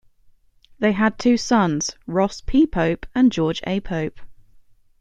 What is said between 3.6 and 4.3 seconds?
A. Pope.